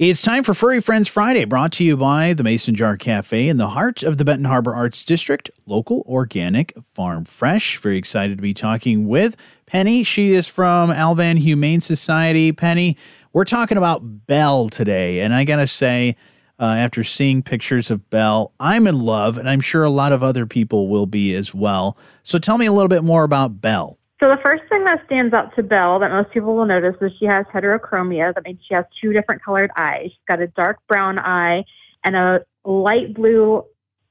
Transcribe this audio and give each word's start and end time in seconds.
It's 0.00 0.22
time 0.22 0.42
for 0.42 0.54
Furry 0.54 0.80
Friends 0.80 1.06
Friday, 1.06 1.44
brought 1.44 1.70
to 1.74 1.84
you 1.84 1.96
by 1.96 2.32
the 2.32 2.42
Mason 2.42 2.74
Jar 2.74 2.96
Cafe 2.96 3.48
in 3.48 3.58
the 3.58 3.68
heart 3.68 4.02
of 4.02 4.18
the 4.18 4.24
Benton 4.24 4.46
Harbor 4.46 4.74
Arts 4.74 5.04
District, 5.04 5.52
local, 5.66 6.02
organic, 6.08 6.74
farm 6.94 7.24
fresh. 7.24 7.78
Very 7.78 7.96
excited 7.96 8.36
to 8.36 8.42
be 8.42 8.54
talking 8.54 9.06
with 9.06 9.36
Penny. 9.66 10.02
She 10.02 10.32
is 10.32 10.48
from 10.48 10.90
Al-Van 10.90 11.36
Humane 11.36 11.80
Society. 11.80 12.50
Penny, 12.50 12.96
we're 13.32 13.44
talking 13.44 13.78
about 13.78 14.26
Belle 14.26 14.68
today, 14.68 15.20
and 15.20 15.32
I 15.32 15.44
gotta 15.44 15.68
say, 15.68 16.16
uh, 16.58 16.64
after 16.64 17.04
seeing 17.04 17.40
pictures 17.44 17.88
of 17.88 18.10
Belle, 18.10 18.52
I'm 18.58 18.88
in 18.88 18.98
love, 18.98 19.38
and 19.38 19.48
I'm 19.48 19.60
sure 19.60 19.84
a 19.84 19.90
lot 19.90 20.10
of 20.10 20.24
other 20.24 20.44
people 20.44 20.88
will 20.88 21.06
be 21.06 21.36
as 21.36 21.54
well. 21.54 21.96
So 22.24 22.38
tell 22.38 22.58
me 22.58 22.66
a 22.66 22.72
little 22.72 22.88
bit 22.88 23.04
more 23.04 23.22
about 23.22 23.60
Belle. 23.60 23.96
So 24.24 24.30
the 24.30 24.40
first 24.42 24.62
thing 24.70 24.84
that 24.84 25.04
stands 25.04 25.34
out 25.34 25.54
to 25.54 25.62
Belle 25.62 25.98
that 25.98 26.10
most 26.10 26.30
people 26.30 26.56
will 26.56 26.64
notice 26.64 26.94
is 27.02 27.12
she 27.18 27.26
has 27.26 27.44
heterochromia. 27.52 28.34
That 28.34 28.44
means 28.44 28.58
she 28.66 28.72
has 28.72 28.86
two 28.98 29.12
different 29.12 29.44
colored 29.44 29.70
eyes. 29.76 30.04
She's 30.04 30.24
got 30.26 30.40
a 30.40 30.46
dark 30.46 30.78
brown 30.88 31.18
eye 31.18 31.62
and 32.04 32.16
a 32.16 32.40
light 32.64 33.12
blue, 33.12 33.64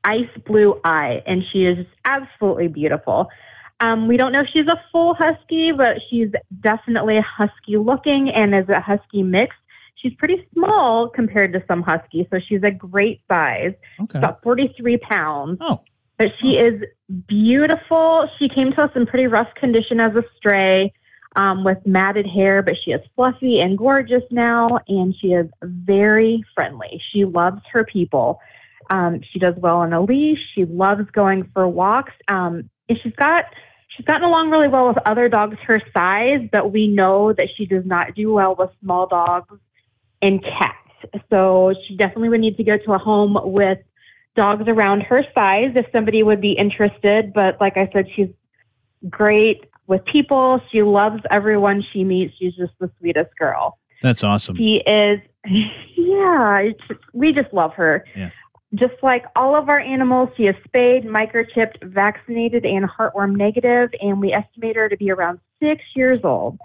ice 0.03 0.29
blue 0.45 0.79
eye, 0.83 1.23
and 1.25 1.41
she 1.51 1.65
is 1.65 1.87
absolutely 2.05 2.67
beautiful. 2.67 3.27
Um, 3.79 4.07
we 4.07 4.15
don't 4.15 4.31
know 4.33 4.41
if 4.41 4.49
she's 4.53 4.67
a 4.67 4.79
full 4.91 5.15
husky, 5.15 5.71
but 5.71 5.97
she's 6.11 6.29
definitely 6.61 7.19
husky 7.19 7.77
looking 7.77 8.29
and 8.29 8.53
is 8.53 8.69
a 8.69 8.81
husky 8.81 9.23
mix. 9.23 9.55
She's 9.95 10.13
pretty 10.19 10.47
small 10.53 11.09
compared 11.09 11.53
to 11.53 11.63
some 11.67 11.81
huskies, 11.81 12.27
so 12.31 12.39
she's 12.47 12.61
a 12.61 12.69
great 12.69 13.21
size. 13.31 13.73
Okay. 13.99 14.19
About 14.19 14.43
43 14.43 14.97
pounds. 14.97 15.57
Oh, 15.59 15.81
But 16.17 16.31
she 16.41 16.57
is 16.57 16.83
beautiful. 17.27 18.29
She 18.37 18.47
came 18.47 18.71
to 18.73 18.83
us 18.83 18.91
in 18.95 19.05
pretty 19.05 19.27
rough 19.27 19.53
condition 19.55 19.99
as 19.99 20.15
a 20.15 20.23
stray 20.37 20.93
um, 21.35 21.63
with 21.63 21.79
matted 21.85 22.27
hair, 22.27 22.61
but 22.61 22.75
she 22.83 22.91
is 22.91 23.01
fluffy 23.15 23.59
and 23.59 23.77
gorgeous 23.77 24.23
now, 24.29 24.79
and 24.87 25.15
she 25.19 25.33
is 25.33 25.47
very 25.61 26.43
friendly. 26.53 27.01
She 27.11 27.25
loves 27.25 27.61
her 27.71 27.83
people. 27.83 28.39
Um, 28.89 29.21
she 29.31 29.39
does 29.39 29.55
well 29.57 29.77
on 29.77 29.93
a 29.93 30.01
leash. 30.01 30.39
She 30.53 30.65
loves 30.65 31.09
going 31.11 31.49
for 31.53 31.67
walks, 31.67 32.13
um, 32.27 32.69
and 32.89 32.99
she's 33.01 33.15
got 33.15 33.45
she's 33.87 34.05
gotten 34.05 34.23
along 34.23 34.49
really 34.51 34.67
well 34.67 34.87
with 34.87 34.97
other 35.05 35.29
dogs 35.29 35.57
her 35.65 35.81
size. 35.95 36.47
But 36.51 36.71
we 36.71 36.87
know 36.87 37.33
that 37.33 37.47
she 37.55 37.65
does 37.65 37.85
not 37.85 38.13
do 38.13 38.33
well 38.33 38.55
with 38.55 38.69
small 38.81 39.07
dogs 39.07 39.57
and 40.21 40.43
cats. 40.43 40.77
So 41.29 41.73
she 41.87 41.95
definitely 41.95 42.29
would 42.29 42.41
need 42.41 42.57
to 42.57 42.63
go 42.63 42.77
to 42.77 42.93
a 42.93 42.97
home 42.97 43.37
with 43.43 43.79
dogs 44.35 44.65
around 44.67 45.01
her 45.01 45.23
size 45.35 45.71
if 45.75 45.85
somebody 45.91 46.23
would 46.23 46.41
be 46.41 46.53
interested. 46.53 47.33
But 47.33 47.59
like 47.61 47.77
I 47.77 47.89
said, 47.93 48.07
she's 48.15 48.29
great 49.09 49.65
with 49.87 50.03
people. 50.05 50.61
She 50.71 50.81
loves 50.81 51.21
everyone 51.29 51.83
she 51.93 52.03
meets. 52.03 52.33
She's 52.37 52.55
just 52.55 52.73
the 52.79 52.89
sweetest 52.99 53.31
girl. 53.37 53.77
that's 54.01 54.23
awesome. 54.23 54.55
She 54.55 54.77
is, 54.87 55.19
yeah, 55.95 56.69
we 57.13 57.31
just 57.31 57.53
love 57.53 57.73
her. 57.73 58.05
Yeah. 58.15 58.31
Just 58.75 58.95
like 59.03 59.25
all 59.35 59.55
of 59.55 59.69
our 59.69 59.79
animals, 59.79 60.29
she 60.35 60.47
is 60.47 60.55
spayed, 60.65 61.05
microchipped, 61.05 61.83
vaccinated, 61.83 62.65
and 62.65 62.89
heartworm 62.89 63.35
negative, 63.35 63.91
and 64.01 64.19
we 64.19 64.33
estimate 64.33 64.75
her 64.75 64.89
to 64.89 64.97
be 64.97 65.11
around 65.11 65.39
six 65.61 65.83
years 65.95 66.19
old. 66.23 66.57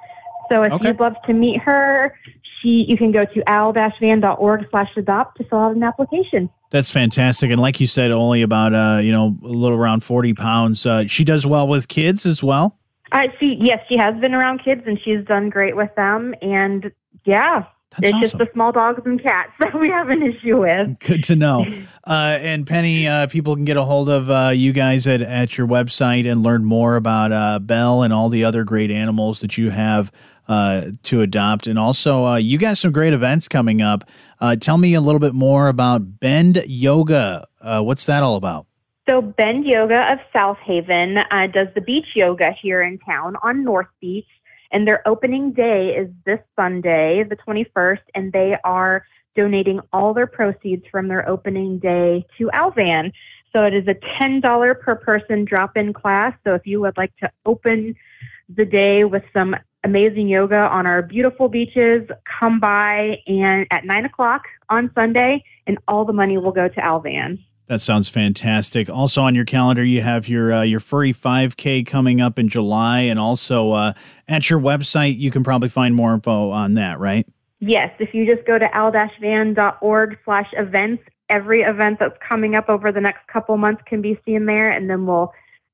So 0.51 0.63
if 0.63 0.73
Okay. 0.73 0.89
you'd 0.89 1.01
love 1.01 1.15
to 1.27 1.33
meet 1.33 1.61
her, 1.63 2.15
she 2.61 2.85
you 2.89 2.97
can 2.97 3.13
go 3.13 3.25
to 3.25 3.49
al-van.org 3.51 4.67
slash 4.71 4.91
adopt 4.97 5.39
to 5.39 5.45
fill 5.45 5.59
out 5.59 5.77
an 5.77 5.83
application. 5.83 6.51
That's 6.71 6.91
fantastic. 6.91 7.51
And 7.51 7.61
like 7.61 7.81
you 7.81 7.87
said, 7.87 8.11
only 8.11 8.43
about, 8.43 8.75
uh, 8.75 9.01
you 9.03 9.11
know, 9.13 9.37
a 9.43 9.47
little 9.47 9.79
around 9.79 10.01
40 10.05 10.35
pounds. 10.35 10.85
Uh, 10.85 11.07
she 11.07 11.25
does 11.25 11.47
well 11.47 11.67
with 11.67 11.89
kids 11.89 12.27
as 12.27 12.43
well. 12.43 12.79
Uh, 13.11 13.29
she 13.41 13.57
yes, 13.61 13.81
she 13.89 13.97
has 13.97 14.15
been 14.21 14.35
around 14.35 14.63
kids 14.63 14.83
and 14.87 14.99
she's 15.03 15.25
done 15.25 15.49
great 15.49 15.77
with 15.77 15.95
them. 15.97 16.35
And 16.43 16.93
yeah, 17.25 17.65
That's 17.91 18.08
it's 18.08 18.14
awesome. 18.14 18.20
just 18.20 18.39
the 18.39 18.48
small 18.53 18.72
dogs 18.72 19.03
and 19.05 19.22
cats 19.22 19.53
that 19.61 19.78
we 19.78 19.89
have 19.89 20.08
an 20.08 20.22
issue 20.22 20.61
with. 20.61 20.98
Good 21.00 21.25
to 21.25 21.36
know. 21.36 21.67
Uh, 22.08 22.39
and 22.41 22.67
Penny, 22.67 23.06
uh, 23.06 23.27
people 23.27 23.55
can 23.55 23.67
get 23.67 23.77
a 23.77 23.83
hold 23.83 24.08
of 24.08 24.30
uh, 24.30 24.50
you 24.55 24.72
guys 24.72 25.06
at, 25.06 25.20
at 25.20 25.58
your 25.58 25.67
website 25.67 26.27
and 26.27 26.42
learn 26.42 26.64
more 26.64 26.97
about 26.97 27.33
uh, 27.33 27.58
Belle 27.58 28.02
and 28.02 28.14
all 28.14 28.30
the 28.30 28.46
other 28.46 28.64
great 28.64 28.90
animals 28.90 29.40
that 29.40 29.58
you 29.58 29.68
have 29.68 30.11
uh, 30.48 30.92
to 31.02 31.20
adopt. 31.20 31.67
And 31.67 31.79
also, 31.79 32.24
uh, 32.24 32.36
you 32.36 32.57
got 32.57 32.79
some 32.79 32.92
great 32.92 33.13
events 33.13 33.46
coming 33.46 33.83
up. 33.83 34.08
Uh, 34.40 34.57
tell 34.57 34.79
me 34.79 34.95
a 34.95 35.02
little 35.02 35.18
bit 35.18 35.34
more 35.34 35.68
about 35.68 36.18
Bend 36.18 36.63
Yoga. 36.67 37.46
Uh, 37.61 37.83
what's 37.83 38.07
that 38.07 38.23
all 38.23 38.36
about? 38.36 38.67
So 39.08 39.23
Bend 39.23 39.64
Yoga 39.64 40.13
of 40.13 40.18
South 40.34 40.58
Haven 40.64 41.18
uh, 41.18 41.46
does 41.46 41.68
the 41.74 41.80
beach 41.80 42.08
yoga 42.14 42.51
here 42.61 42.83
in 42.83 42.98
town 42.98 43.36
on 43.42 43.64
North 43.64 43.86
Beach, 44.01 44.27
and 44.70 44.86
their 44.86 45.06
opening 45.06 45.52
day 45.52 45.96
is 45.96 46.08
this 46.24 46.40
Sunday, 46.56 47.24
the 47.24 47.36
21st, 47.36 48.02
and 48.14 48.33
they 48.33 48.56
are 48.64 49.05
donating 49.34 49.80
all 49.92 50.12
their 50.12 50.27
proceeds 50.27 50.84
from 50.90 51.08
their 51.08 51.29
opening 51.29 51.79
day 51.79 52.27
to 52.36 52.51
Al-Van. 52.51 53.12
So 53.52 53.62
it 53.62 53.73
is 53.73 53.86
a 53.89 53.95
$10 53.95 54.80
per 54.80 54.95
person 54.96 55.45
drop-in 55.45 55.92
class. 55.92 56.34
So 56.45 56.55
if 56.55 56.67
you 56.67 56.80
would 56.80 56.96
like 56.96 57.17
to 57.18 57.30
open 57.46 57.95
the 58.48 58.64
day 58.64 59.05
with 59.05 59.23
some 59.33 59.57
amazing 59.84 60.28
yoga 60.28 60.58
on 60.58 60.86
our 60.86 61.02
beautiful 61.02 61.48
beaches, 61.48 62.08
come 62.40 62.61
by 62.61 63.18
and 63.27 63.67
at 63.70 63.84
nine 63.84 64.05
o'clock 64.05 64.42
on 64.68 64.90
Sunday, 64.95 65.45
and 65.67 65.78
all 65.86 66.05
the 66.05 66.12
money 66.12 66.36
will 66.36 66.52
go 66.52 66.68
to 66.68 66.84
Al-Van. 66.84 67.39
That 67.68 67.83
sounds 67.83 68.08
fantastic. 68.08 68.89
Also 68.89 69.23
on 69.23 69.34
your 69.34 69.45
calendar, 69.45 69.84
you 69.84 70.01
have 70.01 70.27
your 70.27 70.52
uh, 70.55 70.62
your 70.62 70.80
furry 70.80 71.12
5K 71.12 71.86
coming 71.86 72.20
up 72.20 72.39
in 72.39 72.48
July, 72.48 73.01
and 73.01 73.18
also 73.18 73.73
uh, 73.73 73.92
at 74.27 74.48
your 74.48 74.58
website, 74.58 75.18
you 75.18 75.30
can 75.30 75.45
probably 75.45 75.68
find 75.68 75.95
more 75.95 76.14
info 76.14 76.51
on 76.51 76.74
that, 76.74 76.98
right? 76.98 77.27
Yes, 77.61 77.90
if 77.98 78.14
you 78.14 78.24
just 78.24 78.46
go 78.46 78.58
to 78.58 78.74
al-van.org 78.74 80.18
slash 80.24 80.46
events, 80.52 81.02
every 81.28 81.61
event 81.61 81.98
that's 81.98 82.17
coming 82.27 82.55
up 82.55 82.70
over 82.70 82.90
the 82.90 83.01
next 83.01 83.27
couple 83.27 83.57
months 83.58 83.83
can 83.86 84.01
be 84.01 84.18
seen 84.24 84.46
there, 84.46 84.70
and 84.70 84.89
then 84.89 85.05
we'll 85.05 85.30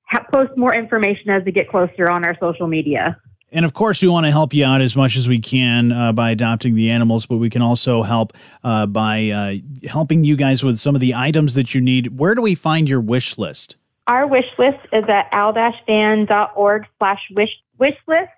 ha- 0.08 0.26
post 0.32 0.50
more 0.56 0.74
information 0.74 1.30
as 1.30 1.44
we 1.44 1.52
get 1.52 1.68
closer 1.68 2.10
on 2.10 2.24
our 2.24 2.36
social 2.40 2.66
media. 2.66 3.20
And 3.52 3.64
of 3.64 3.72
course, 3.72 4.02
we 4.02 4.08
want 4.08 4.26
to 4.26 4.32
help 4.32 4.52
you 4.52 4.64
out 4.64 4.80
as 4.80 4.96
much 4.96 5.16
as 5.16 5.28
we 5.28 5.38
can 5.38 5.92
uh, 5.92 6.12
by 6.12 6.30
adopting 6.30 6.74
the 6.74 6.90
animals, 6.90 7.26
but 7.26 7.36
we 7.36 7.48
can 7.48 7.62
also 7.62 8.02
help 8.02 8.32
uh, 8.64 8.86
by 8.86 9.30
uh, 9.30 9.88
helping 9.88 10.24
you 10.24 10.36
guys 10.36 10.64
with 10.64 10.78
some 10.78 10.94
of 10.94 11.00
the 11.00 11.14
items 11.14 11.54
that 11.54 11.74
you 11.74 11.80
need. 11.80 12.18
Where 12.18 12.34
do 12.34 12.42
we 12.42 12.56
find 12.56 12.88
your 12.88 13.00
wish 13.00 13.38
list? 13.38 13.76
Our 14.06 14.26
wish 14.26 14.46
list 14.58 14.80
is 14.92 15.04
at 15.08 15.28
al-van.org 15.32 16.86
slash 16.98 17.20
wish 17.30 17.50
wish 17.78 17.96
list, 18.06 18.28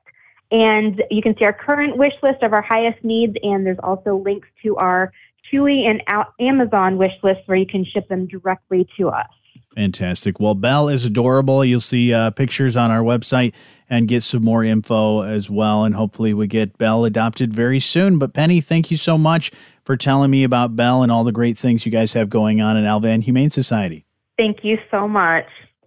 and 0.51 1.03
you 1.11 1.23
can 1.23 1.37
see 1.39 1.45
our 1.45 1.53
current 1.53 1.97
wish 1.97 2.15
list 2.23 2.43
of 2.43 2.53
our 2.53 2.63
highest 2.63 3.03
needs, 3.03 3.37
and 3.43 3.67
there's 3.67 3.79
also 3.83 4.17
links 4.17 4.49
to 4.63 4.77
our 4.77 5.13
Chewy 5.51 5.89
and 5.89 6.03
Amazon 6.41 6.99
wish 6.99 7.13
list 7.23 7.41
where 7.47 7.57
you 7.57 7.67
can 7.67 7.85
ship 7.85 8.09
them 8.09 8.27
directly 8.27 8.87
to 8.99 9.09
us. 9.09 9.29
Fantastic. 9.77 10.41
Well, 10.41 10.55
Belle 10.55 10.89
is 10.89 11.05
adorable. 11.05 11.63
You'll 11.63 11.81
see 11.81 12.13
uh, 12.13 12.31
pictures 12.31 12.79
on 12.79 12.91
our 12.91 13.03
website 13.03 13.53
and 13.91 14.09
get 14.09 14.23
some 14.23 14.43
more 14.43 14.65
info 14.65 15.21
as 15.21 15.51
well. 15.51 15.85
And 15.85 15.95
hopefully, 15.95 16.33
we 16.33 16.47
get 16.47 16.79
Belle 16.79 17.05
adopted 17.05 17.53
very 17.53 17.79
soon. 17.79 18.19
But, 18.19 18.33
Penny, 18.33 18.63
thank 18.63 18.91
you 18.91 18.97
so 18.97 19.19
much 19.19 19.53
for 19.85 19.95
telling 19.95 20.31
me 20.31 20.45
about 20.45 20.75
Belle 20.77 21.03
and 21.03 21.13
all 21.13 21.25
the 21.25 21.33
great 21.33 21.59
things 21.59 21.85
you 21.85 21.93
guys 21.93 22.15
have 22.15 22.31
going 22.31 22.63
on 22.63 22.79
in 22.79 22.87
Al-Van 22.87 23.21
Humane 23.21 23.51
Society. 23.51 24.07
Thank 24.39 24.65
you 24.65 24.79
so 24.91 25.07
much. 25.07 25.45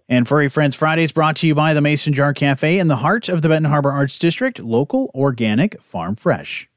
And 0.08 0.26
Furry 0.26 0.48
Friends 0.48 0.76
Fridays 0.76 1.10
brought 1.10 1.34
to 1.36 1.48
you 1.48 1.56
by 1.56 1.74
the 1.74 1.80
Mason 1.80 2.12
Jar 2.12 2.32
Cafe 2.32 2.78
in 2.78 2.86
the 2.86 2.96
heart 2.96 3.28
of 3.28 3.42
the 3.42 3.48
Benton 3.48 3.70
Harbor 3.70 3.90
Arts 3.90 4.18
District, 4.20 4.60
local, 4.60 5.10
organic, 5.14 5.80
farm 5.82 6.14
fresh. 6.14 6.69